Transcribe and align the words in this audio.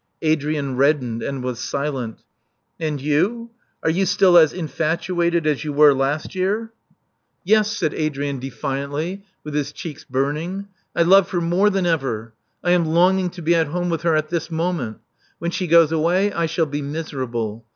Adrian 0.23 0.77
reddened, 0.77 1.21
and 1.21 1.43
was 1.43 1.59
silent. 1.59 2.23
*'And 2.79 2.99
you? 2.99 3.51
Are 3.83 3.89
you 3.91 4.07
still 4.07 4.35
as 4.35 4.51
infatuated 4.51 5.45
as 5.45 5.63
you 5.63 5.71
were 5.73 5.93
last 5.93 6.33
year?" 6.33 6.51
Love 6.51 6.69
Among 6.69 6.71
the 7.45 7.55
Artists 7.57 7.79
341 7.79 8.01
Yes," 8.01 8.01
said 8.01 8.03
Adrian 8.03 8.39
defiantly, 8.39 9.25
with 9.43 9.53
his 9.53 9.71
cheeks 9.71 10.03
burn 10.03 10.37
ing. 10.37 10.67
I 10.95 11.03
love 11.03 11.29
her 11.29 11.39
more 11.39 11.69
than 11.69 11.85
ever. 11.85 12.33
I 12.63 12.71
am 12.71 12.87
longing 12.87 13.29
to 13.29 13.43
be 13.43 13.53
at 13.53 13.67
home 13.67 13.91
with 13.91 14.01
her* 14.01 14.15
at 14.15 14.29
this 14.29 14.49
moment. 14.49 14.97
When 15.37 15.51
she 15.51 15.67
goes 15.67 15.91
away, 15.91 16.31
I 16.33 16.47
shall 16.47 16.65
be 16.65 16.81
miserable. 16.81 17.67